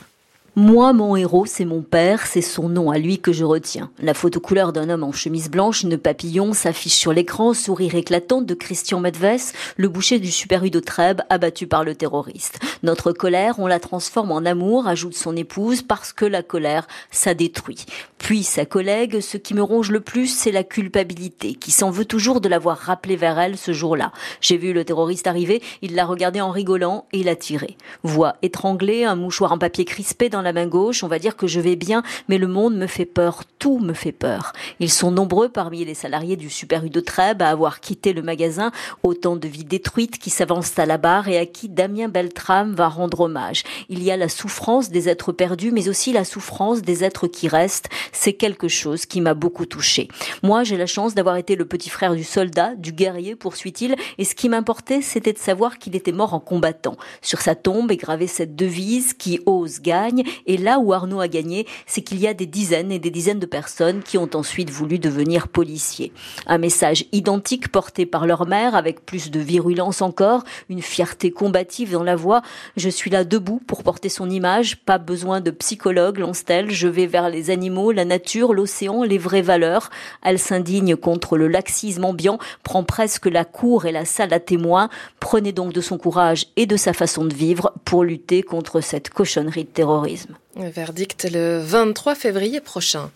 Moi, 0.57 0.93
mon 0.93 1.17
héros, 1.17 1.45
c'est 1.45 1.65
mon 1.65 1.81
père, 1.81 2.25
c'est 2.25 2.39
son 2.39 2.69
nom 2.69 2.89
à 2.89 2.97
lui 2.97 3.19
que 3.19 3.33
je 3.33 3.43
retiens. 3.43 3.91
La 3.99 4.13
photo 4.13 4.39
couleur 4.39 4.71
d'un 4.71 4.89
homme 4.89 5.03
en 5.03 5.11
chemise 5.11 5.49
blanche, 5.49 5.83
une 5.83 5.97
papillon, 5.97 6.53
s'affiche 6.53 6.93
sur 6.93 7.11
l'écran, 7.11 7.53
sourire 7.53 7.93
éclatant 7.95 8.39
de 8.41 8.53
Christian 8.53 9.01
Medves, 9.01 9.51
le 9.75 9.89
boucher 9.89 10.17
du 10.17 10.31
Super 10.31 10.63
U 10.63 10.69
de 10.69 10.79
Trèbes, 10.79 11.23
abattu 11.29 11.67
par 11.67 11.83
le 11.83 11.93
terroriste. 11.93 12.59
Notre 12.83 13.11
colère, 13.11 13.59
on 13.59 13.67
la 13.67 13.81
transforme 13.81 14.31
en 14.31 14.45
amour, 14.45 14.87
ajoute 14.87 15.17
son 15.17 15.35
épouse, 15.35 15.81
parce 15.81 16.13
que 16.13 16.23
la 16.23 16.41
colère, 16.41 16.87
ça 17.11 17.33
détruit. 17.33 17.85
Puis 18.25 18.41
sa 18.41 18.65
collègue, 18.65 19.19
ce 19.19 19.37
qui 19.37 19.53
me 19.53 19.61
ronge 19.61 19.91
le 19.91 19.99
plus, 19.99 20.25
c'est 20.25 20.51
la 20.51 20.63
culpabilité, 20.63 21.53
qui 21.53 21.69
s'en 21.69 21.91
veut 21.91 22.05
toujours 22.05 22.41
de 22.41 22.49
l'avoir 22.49 22.75
rappelé 22.75 23.15
vers 23.15 23.37
elle 23.37 23.55
ce 23.55 23.71
jour-là. 23.71 24.11
J'ai 24.41 24.57
vu 24.57 24.73
le 24.73 24.83
terroriste 24.83 25.27
arriver, 25.27 25.61
il 25.83 25.93
l'a 25.93 26.05
regardé 26.05 26.41
en 26.41 26.49
rigolant 26.49 27.05
et 27.13 27.19
il 27.19 27.29
a 27.29 27.35
tiré. 27.35 27.77
Voix 28.01 28.37
étranglée, 28.41 29.03
un 29.03 29.15
mouchoir 29.15 29.51
en 29.51 29.59
papier 29.59 29.85
crispé 29.85 30.29
dans 30.29 30.41
la 30.41 30.53
main 30.53 30.65
gauche, 30.65 31.03
on 31.03 31.07
va 31.07 31.19
dire 31.19 31.35
que 31.35 31.45
je 31.45 31.59
vais 31.59 31.75
bien, 31.75 32.01
mais 32.27 32.39
le 32.39 32.47
monde 32.47 32.75
me 32.75 32.87
fait 32.87 33.05
peur, 33.05 33.43
tout 33.59 33.77
me 33.77 33.93
fait 33.93 34.11
peur. 34.11 34.53
Ils 34.79 34.91
sont 34.91 35.11
nombreux 35.11 35.49
parmi 35.49 35.85
les 35.85 35.93
salariés 35.93 36.35
du 36.35 36.49
Super 36.49 36.83
U 36.83 36.89
de 36.89 37.01
Trèbes 37.01 37.43
à 37.43 37.49
avoir 37.49 37.79
quitté 37.79 38.11
le 38.11 38.23
magasin, 38.23 38.71
autant 39.03 39.35
de 39.35 39.47
vies 39.47 39.65
détruites 39.65 40.17
qui 40.17 40.31
s'avancent 40.31 40.79
à 40.79 40.87
la 40.87 40.97
barre 40.97 41.27
et 41.27 41.37
à 41.37 41.45
qui 41.45 41.69
Damien 41.69 42.07
Beltrame 42.07 42.73
va 42.73 42.87
rendre 42.87 43.19
hommage. 43.19 43.63
Il 43.87 44.01
y 44.01 44.09
a 44.09 44.17
la 44.17 44.29
souffrance 44.29 44.89
des 44.89 45.09
êtres 45.09 45.31
perdus, 45.31 45.71
mais 45.71 45.89
aussi 45.89 46.11
la 46.11 46.25
souffrance 46.25 46.81
des 46.81 47.03
êtres 47.03 47.27
qui 47.27 47.47
restent. 47.47 47.87
C'est 48.17 48.33
quelque 48.33 48.69
chose 48.69 49.05
qui 49.05 49.19
m'a 49.19 49.33
beaucoup 49.33 49.65
touché. 49.65 50.07
Moi, 50.41 50.63
j'ai 50.63 50.77
la 50.77 50.85
chance 50.85 51.15
d'avoir 51.15 51.35
été 51.35 51.55
le 51.55 51.65
petit 51.65 51.89
frère 51.89 52.15
du 52.15 52.23
soldat, 52.23 52.73
du 52.75 52.93
guerrier, 52.93 53.35
poursuit-il, 53.35 53.95
et 54.17 54.23
ce 54.23 54.35
qui 54.35 54.47
m'importait, 54.47 55.01
c'était 55.01 55.33
de 55.33 55.37
savoir 55.37 55.77
qu'il 55.77 55.95
était 55.97 56.13
mort 56.13 56.33
en 56.33 56.39
combattant. 56.39 56.95
Sur 57.21 57.41
sa 57.41 57.55
tombe 57.55 57.91
est 57.91 57.97
gravée 57.97 58.27
cette 58.27 58.55
devise 58.55 59.13
qui 59.13 59.41
ose 59.45 59.81
gagne 59.81 60.23
et 60.45 60.57
là 60.57 60.79
où 60.79 60.93
Arnaud 60.93 61.19
a 61.19 61.27
gagné, 61.27 61.67
c'est 61.85 62.01
qu'il 62.01 62.19
y 62.19 62.27
a 62.27 62.33
des 62.33 62.45
dizaines 62.45 62.91
et 62.91 62.99
des 62.99 63.11
dizaines 63.11 63.39
de 63.39 63.45
personnes 63.45 64.01
qui 64.01 64.17
ont 64.17 64.29
ensuite 64.33 64.69
voulu 64.69 64.97
devenir 64.97 65.49
policiers. 65.49 66.13
Un 66.47 66.57
message 66.57 67.05
identique 67.11 67.69
porté 67.69 68.05
par 68.05 68.25
leur 68.25 68.47
mère 68.47 68.75
avec 68.75 69.05
plus 69.05 69.29
de 69.29 69.39
virulence 69.41 70.01
encore, 70.01 70.45
une 70.69 70.81
fierté 70.81 71.31
combative 71.31 71.91
dans 71.91 72.03
la 72.03 72.15
voix. 72.15 72.41
Je 72.77 72.89
suis 72.89 73.11
là 73.11 73.25
debout 73.25 73.61
pour 73.67 73.83
porter 73.83 74.07
son 74.07 74.29
image, 74.29 74.77
pas 74.77 74.97
besoin 74.97 75.41
de 75.41 75.51
psychologue, 75.51 76.19
lance-t-elle. 76.19 76.71
Je 76.71 76.87
vais 76.87 77.07
vers 77.07 77.29
les 77.29 77.49
animaux, 77.49 77.91
la 77.91 78.04
nature, 78.05 78.53
l'océan, 78.53 79.03
les 79.03 79.17
vraies 79.17 79.41
valeurs. 79.41 79.89
Elle 80.23 80.39
s'indigne 80.39 80.95
contre 80.95 81.37
le 81.37 81.47
laxisme 81.47 82.05
ambiant, 82.05 82.39
prend 82.63 82.83
presque 82.83 83.25
la 83.25 83.45
cour 83.45 83.85
et 83.85 83.91
la 83.91 84.05
salle 84.05 84.33
à 84.33 84.39
témoins. 84.39 84.89
Prenez 85.19 85.51
donc 85.51 85.73
de 85.73 85.81
son 85.81 85.97
courage 85.97 86.47
et 86.55 86.65
de 86.65 86.77
sa 86.77 86.93
façon 86.93 87.25
de 87.25 87.33
vivre 87.33 87.73
pour 87.83 88.03
lutter 88.03 88.43
contre 88.43 88.81
cette 88.81 89.09
cochonnerie 89.09 89.65
de 89.65 89.69
terrorisme. 89.69 90.35
Verdict 90.55 91.27
le 91.31 91.59
23 91.59 92.15
février 92.15 92.61
prochain. 92.61 93.11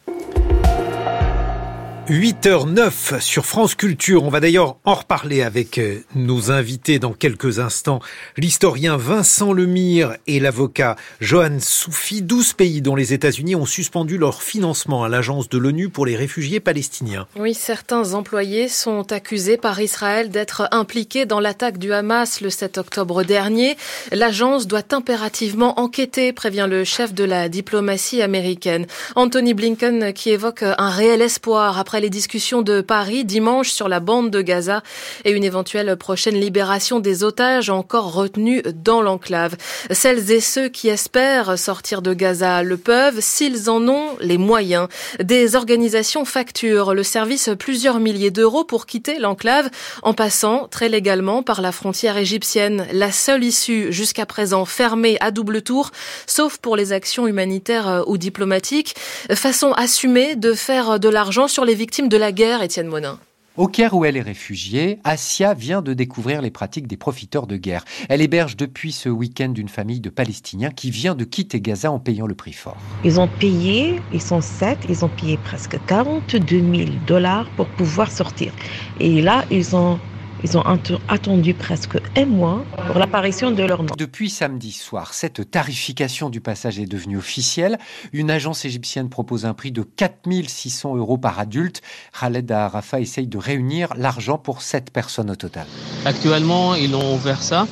8h09 2.09 3.19
sur 3.19 3.45
France 3.45 3.75
Culture. 3.75 4.23
On 4.23 4.29
va 4.29 4.39
d'ailleurs 4.39 4.77
en 4.83 4.95
reparler 4.95 5.43
avec 5.43 5.77
euh, 5.77 5.99
nos 6.15 6.49
invités 6.49 6.97
dans 6.97 7.13
quelques 7.13 7.59
instants. 7.59 7.99
L'historien 8.35 8.97
Vincent 8.97 9.53
Lemire 9.53 10.15
et 10.25 10.39
l'avocat 10.39 10.95
Johan 11.21 11.59
Soufi. 11.59 12.23
12 12.23 12.53
pays 12.53 12.81
dont 12.81 12.95
les 12.95 13.13
États-Unis 13.13 13.55
ont 13.55 13.67
suspendu 13.67 14.17
leur 14.17 14.41
financement 14.41 15.03
à 15.03 15.09
l'agence 15.09 15.49
de 15.49 15.59
l'ONU 15.59 15.89
pour 15.89 16.07
les 16.07 16.15
réfugiés 16.15 16.59
palestiniens. 16.59 17.27
Oui, 17.37 17.53
certains 17.53 18.15
employés 18.15 18.69
sont 18.69 19.11
accusés 19.11 19.57
par 19.57 19.79
Israël 19.79 20.31
d'être 20.31 20.67
impliqués 20.71 21.27
dans 21.27 21.39
l'attaque 21.39 21.77
du 21.77 21.93
Hamas 21.93 22.41
le 22.41 22.49
7 22.49 22.79
octobre 22.79 23.21
dernier. 23.21 23.77
L'agence 24.11 24.65
doit 24.65 24.93
impérativement 24.93 25.79
enquêter, 25.79 26.33
prévient 26.33 26.65
le 26.67 26.83
chef 26.85 27.13
de 27.13 27.23
la 27.23 27.49
diplomatie 27.49 28.23
américaine. 28.23 28.87
Anthony 29.15 29.53
Blinken 29.53 30.11
qui 30.11 30.31
évoque 30.31 30.63
un 30.63 30.89
réel 30.89 31.21
espoir 31.21 31.77
après 31.77 31.98
les 31.99 32.09
discussions 32.09 32.61
de 32.61 32.81
Paris 32.81 33.25
dimanche 33.25 33.71
sur 33.71 33.89
la 33.89 33.99
bande 33.99 34.31
de 34.31 34.41
Gaza 34.41 34.81
et 35.25 35.31
une 35.31 35.43
éventuelle 35.43 35.97
prochaine 35.97 36.39
libération 36.39 36.99
des 36.99 37.23
otages 37.23 37.69
encore 37.69 38.13
retenus 38.13 38.63
dans 38.73 39.01
l'enclave. 39.01 39.55
Celles 39.91 40.31
et 40.31 40.39
ceux 40.39 40.69
qui 40.69 40.87
espèrent 40.87 41.57
sortir 41.57 42.01
de 42.01 42.13
Gaza 42.13 42.63
le 42.63 42.77
peuvent 42.77 43.19
s'ils 43.19 43.69
en 43.69 43.87
ont 43.87 44.15
les 44.21 44.37
moyens. 44.37 44.87
Des 45.21 45.55
organisations 45.55 46.25
facturent 46.25 46.93
le 46.93 47.03
service 47.03 47.49
plusieurs 47.59 47.99
milliers 47.99 48.31
d'euros 48.31 48.63
pour 48.63 48.85
quitter 48.85 49.19
l'enclave 49.19 49.69
en 50.01 50.13
passant 50.13 50.67
très 50.69 50.89
légalement 50.89 51.43
par 51.43 51.61
la 51.61 51.71
frontière 51.71 52.17
égyptienne. 52.17 52.87
La 52.93 53.11
seule 53.11 53.43
issue 53.43 53.91
jusqu'à 53.91 54.25
présent 54.25 54.65
fermée 54.65 55.17
à 55.19 55.31
double 55.31 55.61
tour, 55.61 55.91
sauf 56.27 56.57
pour 56.57 56.75
les 56.75 56.93
actions 56.93 57.27
humanitaires 57.27 58.03
ou 58.07 58.17
diplomatiques, 58.17 58.95
façon 59.33 59.73
assumée 59.73 60.35
de 60.35 60.53
faire 60.53 60.99
de 60.99 61.09
l'argent 61.09 61.47
sur 61.47 61.65
les 61.65 61.75
victimes 61.75 61.88
victime 61.89 62.08
de 62.08 62.17
la 62.17 62.31
guerre, 62.31 62.62
Étienne 62.62 62.86
Monin. 62.86 63.17
Au 63.58 63.65
Caire 63.65 63.96
où 63.96 64.05
elle 64.05 64.15
est 64.15 64.22
réfugiée, 64.22 65.00
Asia 65.03 65.55
vient 65.55 65.81
de 65.81 65.96
découvrir 65.96 66.39
les 66.43 66.51
pratiques 66.51 66.86
des 66.86 66.98
profiteurs 66.98 67.48
de 67.48 67.58
guerre. 67.58 67.84
Elle 68.10 68.22
héberge 68.22 68.55
depuis 68.55 68.91
ce 68.91 69.10
week-end 69.10 69.51
une 69.58 69.69
famille 69.69 70.00
de 70.00 70.12
Palestiniens 70.12 70.69
qui 70.69 70.91
vient 70.91 71.15
de 71.15 71.24
quitter 71.24 71.62
Gaza 71.62 71.91
en 71.91 71.98
payant 71.98 72.27
le 72.27 72.36
prix 72.36 72.53
fort. 72.53 72.77
Ils 73.03 73.19
ont 73.19 73.27
payé, 73.27 74.00
ils 74.13 74.22
sont 74.22 74.39
sept, 74.39 74.77
ils 74.88 75.03
ont 75.03 75.10
payé 75.10 75.39
presque 75.43 75.84
42 75.88 76.60
000 76.60 76.89
dollars 77.08 77.50
pour 77.55 77.65
pouvoir 77.69 78.12
sortir. 78.12 78.53
Et 79.00 79.19
là, 79.24 79.43
ils 79.50 79.75
ont 79.75 79.98
ils 80.43 80.58
ont 80.58 80.63
attendu 81.08 81.53
presque 81.53 81.98
un 82.15 82.25
mois 82.25 82.63
pour 82.88 82.98
l'apparition 82.98 83.51
de 83.51 83.63
leur 83.63 83.84
nom. 83.84 83.93
Depuis 83.98 84.29
samedi 84.29 84.72
soir, 84.72 85.13
cette 85.13 85.51
tarification 85.51 86.29
du 86.29 86.41
passage 86.41 86.79
est 86.79 86.86
devenue 86.86 87.17
officielle. 87.17 87.77
Une 88.13 88.31
agence 88.31 88.65
égyptienne 88.65 89.10
propose 89.10 89.46
un 89.46 89.53
prix 89.53 89.72
de 89.72 89.84
4600 89.84 90.96
euros 90.96 91.17
par 91.17 91.39
adulte. 91.39 91.81
Khaled 92.19 92.51
Arafa 92.51 93.00
essaye 93.00 93.27
de 93.27 93.38
réunir 93.38 93.93
l'argent 93.98 94.38
pour 94.38 94.62
7 94.62 94.91
personnes 94.91 95.31
au 95.31 95.36
total. 95.36 95.67
Actuellement, 96.05 96.75
ils 96.75 96.96
ont 96.96 97.15
ouvert 97.15 97.41
ça 97.41 97.67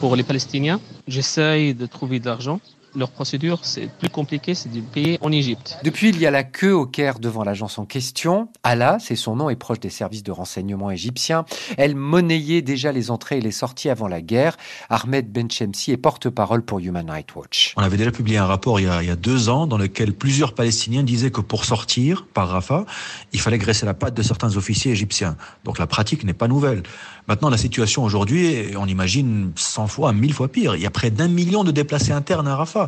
pour 0.00 0.16
les 0.16 0.22
Palestiniens. 0.22 0.80
J'essaye 1.06 1.74
de 1.74 1.86
trouver 1.86 2.20
de 2.20 2.26
l'argent 2.26 2.60
leur 2.98 3.10
procédure, 3.10 3.60
c'est 3.62 3.88
plus 3.98 4.10
compliqué, 4.10 4.54
c'est 4.54 4.70
de 4.70 4.80
payer 4.80 5.18
en 5.22 5.32
Égypte. 5.32 5.78
Depuis, 5.84 6.10
il 6.10 6.18
y 6.18 6.26
a 6.26 6.30
la 6.30 6.42
queue 6.42 6.74
au 6.74 6.86
Caire 6.86 7.18
devant 7.18 7.44
l'agence 7.44 7.78
en 7.78 7.86
question. 7.86 8.48
Allah, 8.62 8.98
c'est 9.00 9.16
son 9.16 9.36
nom, 9.36 9.50
est 9.50 9.56
proche 9.56 9.80
des 9.80 9.90
services 9.90 10.22
de 10.22 10.32
renseignement 10.32 10.90
égyptiens. 10.90 11.44
Elle 11.76 11.94
monnayait 11.94 12.62
déjà 12.62 12.92
les 12.92 13.10
entrées 13.10 13.38
et 13.38 13.40
les 13.40 13.52
sorties 13.52 13.88
avant 13.88 14.08
la 14.08 14.20
guerre. 14.20 14.56
Ahmed 14.90 15.30
Benchemsi 15.30 15.92
est 15.92 15.96
porte-parole 15.96 16.62
pour 16.62 16.80
Human 16.80 17.08
Rights 17.08 17.34
Watch. 17.36 17.74
On 17.76 17.82
avait 17.82 17.96
déjà 17.96 18.10
publié 18.10 18.38
un 18.38 18.46
rapport 18.46 18.80
il 18.80 18.86
y, 18.86 18.88
a, 18.88 19.02
il 19.02 19.08
y 19.08 19.12
a 19.12 19.16
deux 19.16 19.48
ans 19.48 19.66
dans 19.66 19.78
lequel 19.78 20.12
plusieurs 20.12 20.54
Palestiniens 20.54 21.02
disaient 21.02 21.30
que 21.30 21.40
pour 21.40 21.64
sortir 21.64 22.26
par 22.26 22.48
Rafah, 22.48 22.84
il 23.32 23.40
fallait 23.40 23.58
graisser 23.58 23.86
la 23.86 23.94
patte 23.94 24.14
de 24.14 24.22
certains 24.22 24.56
officiers 24.56 24.92
égyptiens. 24.92 25.36
Donc 25.64 25.78
la 25.78 25.86
pratique 25.86 26.24
n'est 26.24 26.34
pas 26.34 26.48
nouvelle. 26.48 26.82
Maintenant, 27.28 27.50
la 27.50 27.58
situation 27.58 28.04
aujourd'hui, 28.04 28.74
on 28.76 28.86
imagine 28.86 29.52
100 29.54 29.86
fois, 29.88 30.14
1000 30.14 30.32
fois 30.32 30.48
pire. 30.48 30.76
Il 30.76 30.82
y 30.82 30.86
a 30.86 30.90
près 30.90 31.10
d'un 31.10 31.28
million 31.28 31.62
de 31.62 31.70
déplacés 31.70 32.12
internes 32.12 32.48
à 32.48 32.56
Rafah. 32.56 32.87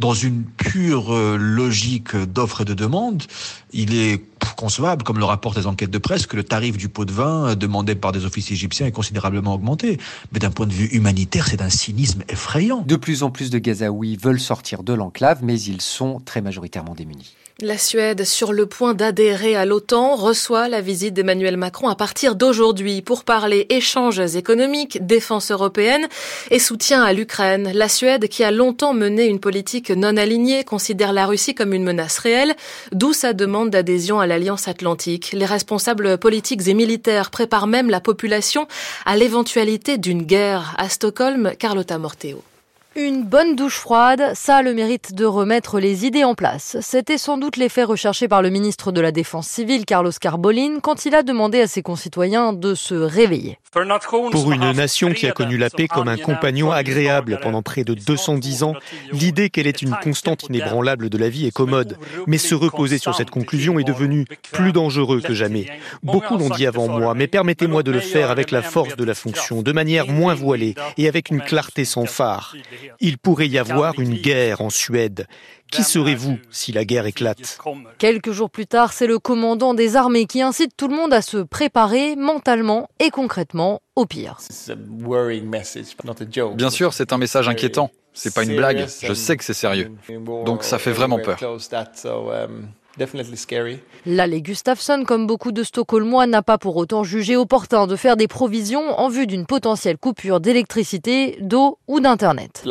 Dans 0.00 0.14
une 0.14 0.44
pure 0.44 1.14
euh, 1.14 1.36
logique 1.38 2.16
d'offre 2.16 2.62
et 2.62 2.64
de 2.64 2.74
demande, 2.74 3.22
il 3.72 3.94
est 3.96 4.22
concevable, 4.56 5.02
comme 5.02 5.18
le 5.18 5.24
rapportent 5.24 5.56
les 5.56 5.66
enquêtes 5.66 5.90
de 5.90 5.98
presse, 5.98 6.26
que 6.26 6.36
le 6.36 6.44
tarif 6.44 6.76
du 6.76 6.88
pot 6.88 7.04
de 7.04 7.12
vin 7.12 7.50
euh, 7.50 7.54
demandé 7.54 7.94
par 7.94 8.12
des 8.12 8.24
officiers 8.24 8.54
égyptiens 8.54 8.86
est 8.86 8.92
considérablement 8.92 9.54
augmenté. 9.54 9.98
Mais 10.32 10.38
d'un 10.38 10.50
point 10.50 10.66
de 10.66 10.72
vue 10.72 10.86
humanitaire, 10.86 11.46
c'est 11.46 11.58
d'un 11.58 11.70
cynisme 11.70 12.22
effrayant. 12.28 12.82
De 12.86 12.96
plus 12.96 13.22
en 13.22 13.30
plus 13.30 13.50
de 13.50 13.58
Gazaouis 13.58 14.16
veulent 14.16 14.40
sortir 14.40 14.82
de 14.82 14.92
l'enclave, 14.92 15.40
mais 15.42 15.60
ils 15.60 15.80
sont 15.80 16.20
très 16.24 16.40
majoritairement 16.40 16.94
démunis. 16.94 17.34
La 17.60 17.78
Suède, 17.78 18.24
sur 18.24 18.52
le 18.52 18.66
point 18.66 18.94
d'adhérer 18.94 19.54
à 19.54 19.64
l'OTAN, 19.64 20.16
reçoit 20.16 20.68
la 20.68 20.80
visite 20.80 21.14
d'Emmanuel 21.14 21.56
Macron 21.56 21.86
à 21.86 21.94
partir 21.94 22.34
d'aujourd'hui 22.34 23.00
pour 23.00 23.22
parler 23.22 23.66
échanges 23.70 24.34
économiques, 24.34 25.06
défense 25.06 25.52
européenne 25.52 26.08
et 26.50 26.58
soutien 26.58 27.04
à 27.04 27.12
l'Ukraine. 27.12 27.70
La 27.72 27.88
Suède, 27.88 28.26
qui 28.26 28.42
a 28.42 28.50
longtemps 28.50 28.92
mené 28.92 29.26
une 29.26 29.38
politique 29.38 29.83
non 29.90 30.16
alignée, 30.16 30.64
considère 30.64 31.12
la 31.12 31.26
Russie 31.26 31.54
comme 31.54 31.72
une 31.72 31.84
menace 31.84 32.18
réelle, 32.18 32.54
d'où 32.92 33.12
sa 33.12 33.32
demande 33.32 33.70
d'adhésion 33.70 34.20
à 34.20 34.26
l'Alliance 34.26 34.68
atlantique. 34.68 35.30
Les 35.32 35.46
responsables 35.46 36.18
politiques 36.18 36.66
et 36.68 36.74
militaires 36.74 37.30
préparent 37.30 37.66
même 37.66 37.90
la 37.90 38.00
population 38.00 38.66
à 39.04 39.16
l'éventualité 39.16 39.98
d'une 39.98 40.22
guerre. 40.22 40.74
À 40.78 40.88
Stockholm, 40.88 41.52
Carlotta 41.58 41.98
Morteo. 41.98 42.42
Une 42.96 43.24
bonne 43.24 43.56
douche 43.56 43.78
froide, 43.78 44.22
ça 44.34 44.58
a 44.58 44.62
le 44.62 44.72
mérite 44.72 45.14
de 45.14 45.24
remettre 45.24 45.80
les 45.80 46.06
idées 46.06 46.22
en 46.22 46.36
place. 46.36 46.76
C'était 46.80 47.18
sans 47.18 47.38
doute 47.38 47.56
l'effet 47.56 47.82
recherché 47.82 48.28
par 48.28 48.40
le 48.40 48.50
ministre 48.50 48.92
de 48.92 49.00
la 49.00 49.10
Défense 49.10 49.48
civile, 49.48 49.84
Carlos 49.84 50.12
Carbolin, 50.20 50.78
quand 50.80 51.04
il 51.04 51.16
a 51.16 51.24
demandé 51.24 51.60
à 51.60 51.66
ses 51.66 51.82
concitoyens 51.82 52.52
de 52.52 52.76
se 52.76 52.94
réveiller. 52.94 53.58
Pour 54.30 54.52
une 54.52 54.70
nation 54.70 55.12
qui 55.12 55.26
a 55.26 55.32
connu 55.32 55.58
la 55.58 55.70
paix 55.70 55.88
comme 55.88 56.06
un 56.06 56.16
compagnon 56.16 56.70
agréable 56.70 57.40
pendant 57.42 57.62
près 57.62 57.82
de 57.82 57.94
210 57.94 58.62
ans, 58.62 58.74
l'idée 59.10 59.50
qu'elle 59.50 59.66
est 59.66 59.82
une 59.82 59.96
constante 60.00 60.44
inébranlable 60.44 61.10
de 61.10 61.18
la 61.18 61.28
vie 61.28 61.46
est 61.46 61.50
commode. 61.50 61.98
Mais 62.28 62.38
se 62.38 62.54
reposer 62.54 62.98
sur 62.98 63.16
cette 63.16 63.30
conclusion 63.30 63.80
est 63.80 63.84
devenu 63.84 64.24
plus 64.52 64.70
dangereux 64.70 65.20
que 65.20 65.34
jamais. 65.34 65.66
Beaucoup 66.04 66.36
l'ont 66.36 66.50
dit 66.50 66.66
avant 66.66 66.86
moi, 66.86 67.14
mais 67.14 67.26
permettez-moi 67.26 67.82
de 67.82 67.90
le 67.90 67.98
faire 67.98 68.30
avec 68.30 68.52
la 68.52 68.62
force 68.62 68.94
de 68.94 69.02
la 69.02 69.14
fonction, 69.14 69.62
de 69.62 69.72
manière 69.72 70.06
moins 70.06 70.34
voilée 70.34 70.76
et 70.96 71.08
avec 71.08 71.30
une 71.30 71.40
clarté 71.40 71.84
sans 71.84 72.06
phare. 72.06 72.54
Il 73.00 73.18
pourrait 73.18 73.48
y 73.48 73.58
avoir 73.58 73.98
une 73.98 74.14
guerre 74.14 74.60
en 74.60 74.70
Suède. 74.70 75.26
Qui 75.70 75.82
serez-vous 75.82 76.38
si 76.50 76.72
la 76.72 76.84
guerre 76.84 77.06
éclate? 77.06 77.58
Quelques 77.98 78.30
jours 78.30 78.50
plus 78.50 78.66
tard, 78.66 78.92
c'est 78.92 79.06
le 79.06 79.18
commandant 79.18 79.74
des 79.74 79.96
armées 79.96 80.26
qui 80.26 80.40
incite 80.40 80.72
tout 80.76 80.88
le 80.88 80.94
monde 80.94 81.12
à 81.12 81.22
se 81.22 81.38
préparer 81.38 82.16
mentalement 82.16 82.88
et 83.00 83.10
concrètement 83.10 83.80
au 83.96 84.06
pire. 84.06 84.38
Bien 86.54 86.70
sûr, 86.70 86.92
c'est 86.92 87.12
un 87.12 87.18
message 87.18 87.48
inquiétant. 87.48 87.90
C'est 88.12 88.32
pas 88.32 88.44
une 88.44 88.56
blague. 88.56 88.86
Je 89.02 89.12
sais 89.12 89.36
que 89.36 89.42
c'est 89.44 89.54
sérieux. 89.54 89.90
Donc 90.44 90.62
ça 90.62 90.78
fait 90.78 90.92
vraiment 90.92 91.18
peur. 91.18 91.38
L'allée 94.06 94.42
Gustafsson, 94.42 95.04
comme 95.06 95.26
beaucoup 95.26 95.52
de 95.52 95.62
Stockholmois, 95.62 96.26
n'a 96.26 96.42
pas 96.42 96.58
pour 96.58 96.76
autant 96.76 97.04
jugé 97.04 97.36
opportun 97.36 97.86
de 97.86 97.96
faire 97.96 98.16
des 98.16 98.28
provisions 98.28 98.98
en 98.98 99.08
vue 99.08 99.26
d'une 99.26 99.46
potentielle 99.46 99.98
coupure 99.98 100.40
d'électricité, 100.40 101.38
d'eau 101.40 101.78
ou 101.88 102.00
d'Internet. 102.00 102.64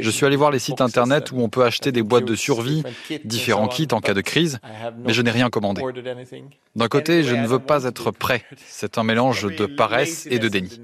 Je 0.00 0.10
suis 0.10 0.26
allé 0.26 0.36
voir 0.36 0.50
les 0.50 0.58
sites 0.58 0.80
Internet 0.80 1.32
où 1.32 1.40
on 1.40 1.48
peut 1.48 1.64
acheter 1.64 1.92
des 1.92 2.02
boîtes 2.02 2.24
de 2.24 2.34
survie, 2.34 2.82
différents 3.24 3.68
kits 3.68 3.88
en 3.92 4.00
cas 4.00 4.14
de 4.14 4.20
crise, 4.20 4.58
mais 5.04 5.12
je 5.12 5.22
n'ai 5.22 5.30
rien 5.30 5.50
commandé. 5.50 5.82
D'un 6.74 6.88
côté, 6.88 7.22
je 7.22 7.34
ne 7.34 7.46
veux 7.46 7.58
pas 7.58 7.84
être 7.84 8.10
prêt. 8.10 8.44
C'est 8.66 8.98
un 8.98 9.04
mélange 9.04 9.46
de 9.56 9.66
paresse 9.66 10.26
et 10.30 10.38
de 10.38 10.48
déni. 10.48 10.80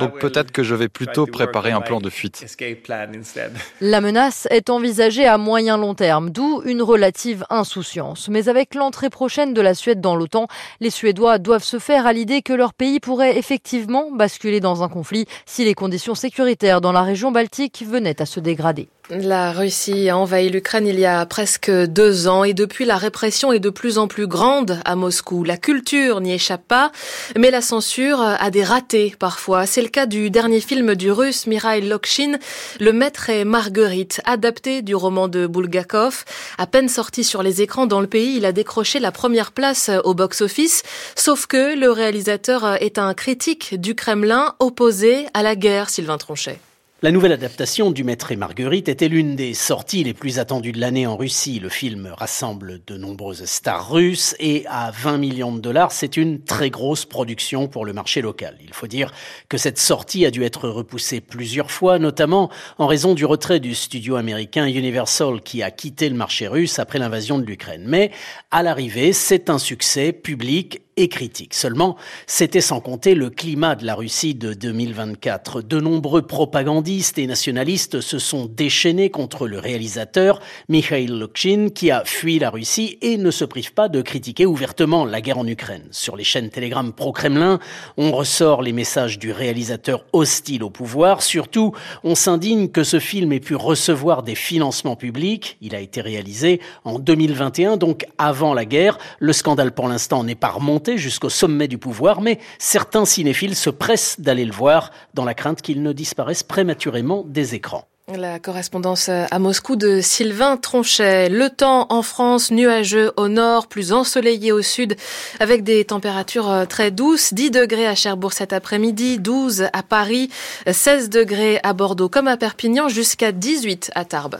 Donc 0.00 0.18
peut-être 0.18 0.50
que 0.50 0.62
je 0.62 0.74
vais 0.74 0.88
plutôt 0.88 1.26
préparer 1.26 1.70
un 1.72 1.80
plan 1.80 2.00
de 2.00 2.10
fuite. 2.10 2.44
La 3.80 4.00
menace 4.00 4.46
est 4.50 4.68
envisagée 4.68 5.26
à 5.26 5.38
moyen 5.38 5.78
long 5.78 5.94
terme, 5.94 6.30
d'où 6.30 6.62
une 6.66 6.82
relative 6.82 7.44
insouciance. 7.48 8.28
Mais 8.28 8.48
avec 8.48 8.74
l'entrée 8.74 9.08
prochaine 9.10 9.54
de 9.54 9.60
la 9.62 9.74
Suède 9.74 10.00
dans 10.00 10.16
l'OTAN, 10.16 10.48
les 10.80 10.90
Suédois 10.90 11.38
doivent 11.38 11.64
se 11.64 11.78
faire 11.78 12.06
à 12.06 12.12
l'idée 12.12 12.42
que 12.42 12.52
leur 12.52 12.74
pays 12.74 13.00
pourrait 13.00 13.38
effectivement 13.38 14.10
basculer 14.12 14.60
dans 14.60 14.82
un 14.82 14.88
conflit 14.88 15.26
si 15.46 15.64
les 15.64 15.74
conditions 15.74 16.14
sécuritaires 16.14 16.82
dans 16.82 16.92
la 16.92 17.02
région 17.02 17.32
baltique 17.32 17.84
venaient 17.86 18.20
à 18.20 18.26
se 18.26 18.40
dégrader. 18.40 18.88
La 19.10 19.52
Russie 19.52 20.08
a 20.08 20.16
envahi 20.16 20.48
l'Ukraine 20.48 20.86
il 20.86 20.98
y 20.98 21.04
a 21.04 21.26
presque 21.26 21.70
deux 21.70 22.26
ans 22.26 22.42
et 22.42 22.54
depuis 22.54 22.86
la 22.86 22.96
répression 22.96 23.52
est 23.52 23.60
de 23.60 23.68
plus 23.68 23.98
en 23.98 24.08
plus 24.08 24.26
grande 24.26 24.80
à 24.86 24.96
Moscou. 24.96 25.44
La 25.44 25.58
culture 25.58 26.22
n'y 26.22 26.32
échappe 26.32 26.66
pas, 26.66 26.90
mais 27.36 27.50
la 27.50 27.60
censure 27.60 28.22
a 28.22 28.50
des 28.50 28.64
ratés 28.64 29.14
parfois. 29.18 29.66
C'est 29.66 29.82
le 29.82 29.88
cas 29.88 30.06
du 30.06 30.30
dernier 30.30 30.60
film 30.60 30.94
du 30.94 31.12
russe 31.12 31.46
Mikhail 31.46 31.86
Lokshin, 31.86 32.38
Le 32.80 32.94
Maître 32.94 33.28
et 33.28 33.44
Marguerite, 33.44 34.22
adapté 34.24 34.80
du 34.80 34.94
roman 34.94 35.28
de 35.28 35.46
Bulgakov. 35.46 36.24
À 36.56 36.66
peine 36.66 36.88
sorti 36.88 37.24
sur 37.24 37.42
les 37.42 37.60
écrans 37.60 37.84
dans 37.84 38.00
le 38.00 38.06
pays, 38.06 38.38
il 38.38 38.46
a 38.46 38.52
décroché 38.52 39.00
la 39.00 39.12
première 39.12 39.52
place 39.52 39.90
au 40.04 40.14
box-office, 40.14 40.82
sauf 41.14 41.44
que 41.44 41.78
le 41.78 41.90
réalisateur 41.90 42.82
est 42.82 42.96
un 42.96 43.12
critique 43.12 43.78
du 43.78 43.94
Kremlin 43.94 44.54
opposé 44.60 45.26
à 45.34 45.42
la 45.42 45.56
guerre, 45.56 45.90
Sylvain 45.90 46.16
Tronchet. 46.16 46.58
La 47.02 47.10
nouvelle 47.10 47.32
adaptation 47.32 47.90
du 47.90 48.02
Maître 48.02 48.32
et 48.32 48.36
Marguerite 48.36 48.88
était 48.88 49.08
l'une 49.08 49.36
des 49.36 49.52
sorties 49.52 50.04
les 50.04 50.14
plus 50.14 50.38
attendues 50.38 50.72
de 50.72 50.80
l'année 50.80 51.06
en 51.06 51.16
Russie. 51.16 51.58
Le 51.58 51.68
film 51.68 52.14
rassemble 52.16 52.80
de 52.86 52.96
nombreuses 52.96 53.44
stars 53.44 53.90
russes 53.90 54.34
et 54.38 54.64
à 54.68 54.90
20 54.90 55.18
millions 55.18 55.52
de 55.52 55.60
dollars, 55.60 55.92
c'est 55.92 56.16
une 56.16 56.42
très 56.42 56.70
grosse 56.70 57.04
production 57.04 57.68
pour 57.68 57.84
le 57.84 57.92
marché 57.92 58.22
local. 58.22 58.56
Il 58.62 58.72
faut 58.72 58.86
dire 58.86 59.12
que 59.50 59.58
cette 59.58 59.78
sortie 59.78 60.24
a 60.24 60.30
dû 60.30 60.44
être 60.44 60.68
repoussée 60.68 61.20
plusieurs 61.20 61.70
fois, 61.70 61.98
notamment 61.98 62.50
en 62.78 62.86
raison 62.86 63.14
du 63.14 63.26
retrait 63.26 63.60
du 63.60 63.74
studio 63.74 64.16
américain 64.16 64.64
Universal 64.64 65.42
qui 65.42 65.62
a 65.62 65.70
quitté 65.70 66.08
le 66.08 66.16
marché 66.16 66.48
russe 66.48 66.78
après 66.78 67.00
l'invasion 67.00 67.38
de 67.38 67.44
l'Ukraine. 67.44 67.84
Mais 67.86 68.12
à 68.50 68.62
l'arrivée, 68.62 69.12
c'est 69.12 69.50
un 69.50 69.58
succès 69.58 70.12
public 70.12 70.80
et 70.96 71.08
critique. 71.08 71.54
Seulement, 71.54 71.96
c'était 72.26 72.60
sans 72.60 72.80
compter 72.80 73.14
le 73.14 73.30
climat 73.30 73.74
de 73.74 73.84
la 73.84 73.94
Russie 73.94 74.34
de 74.34 74.54
2024. 74.54 75.62
De 75.62 75.80
nombreux 75.80 76.22
propagandistes 76.22 77.18
et 77.18 77.26
nationalistes 77.26 78.00
se 78.00 78.18
sont 78.18 78.46
déchaînés 78.46 79.10
contre 79.10 79.48
le 79.48 79.58
réalisateur 79.58 80.40
Mikhail 80.68 81.06
Lokshin 81.06 81.68
qui 81.74 81.90
a 81.90 82.04
fui 82.04 82.38
la 82.38 82.50
Russie 82.50 82.98
et 83.02 83.16
ne 83.16 83.30
se 83.30 83.44
prive 83.44 83.72
pas 83.72 83.88
de 83.88 84.02
critiquer 84.02 84.46
ouvertement 84.46 85.04
la 85.04 85.20
guerre 85.20 85.38
en 85.38 85.46
Ukraine. 85.46 85.88
Sur 85.90 86.16
les 86.16 86.24
chaînes 86.24 86.50
Telegram 86.50 86.92
pro-Kremlin, 86.92 87.58
on 87.96 88.12
ressort 88.12 88.62
les 88.62 88.72
messages 88.72 89.18
du 89.18 89.32
réalisateur 89.32 90.04
hostile 90.12 90.62
au 90.62 90.70
pouvoir. 90.70 91.22
Surtout, 91.22 91.72
on 92.04 92.14
s'indigne 92.14 92.68
que 92.68 92.84
ce 92.84 93.00
film 93.00 93.32
ait 93.32 93.40
pu 93.40 93.56
recevoir 93.56 94.22
des 94.22 94.34
financements 94.34 94.96
publics. 94.96 95.56
Il 95.60 95.74
a 95.74 95.80
été 95.80 96.00
réalisé 96.00 96.60
en 96.84 96.98
2021, 96.98 97.76
donc 97.76 98.06
avant 98.18 98.54
la 98.54 98.64
guerre. 98.64 98.98
Le 99.18 99.32
scandale 99.32 99.72
pour 99.72 99.88
l'instant 99.88 100.22
n'est 100.22 100.34
pas 100.34 100.50
remonté 100.50 100.83
jusqu'au 100.96 101.30
sommet 101.30 101.68
du 101.68 101.78
pouvoir, 101.78 102.20
mais 102.20 102.38
certains 102.58 103.04
cinéphiles 103.04 103.56
se 103.56 103.70
pressent 103.70 104.20
d'aller 104.20 104.44
le 104.44 104.52
voir 104.52 104.90
dans 105.14 105.24
la 105.24 105.34
crainte 105.34 105.62
qu'il 105.62 105.82
ne 105.82 105.92
disparaisse 105.92 106.42
prématurément 106.42 107.24
des 107.26 107.54
écrans. 107.54 107.88
La 108.12 108.38
correspondance 108.38 109.08
à 109.08 109.38
Moscou 109.38 109.76
de 109.76 110.02
Sylvain 110.02 110.58
Tronchet. 110.58 111.30
Le 111.30 111.48
temps 111.48 111.86
en 111.88 112.02
France, 112.02 112.50
nuageux 112.50 113.12
au 113.16 113.28
nord, 113.28 113.66
plus 113.66 113.94
ensoleillé 113.94 114.52
au 114.52 114.60
sud, 114.60 114.96
avec 115.40 115.64
des 115.64 115.86
températures 115.86 116.50
euh, 116.50 116.64
très 116.66 116.90
douces. 116.90 117.32
10 117.32 117.50
degrés 117.50 117.86
à 117.86 117.94
Cherbourg 117.94 118.34
cet 118.34 118.52
après-midi, 118.52 119.18
12 119.18 119.68
à 119.72 119.82
Paris, 119.82 120.28
16 120.70 121.08
degrés 121.08 121.60
à 121.62 121.72
Bordeaux 121.72 122.10
comme 122.10 122.28
à 122.28 122.36
Perpignan, 122.36 122.90
jusqu'à 122.90 123.32
18 123.32 123.90
à 123.94 124.04
Tarbes. 124.04 124.38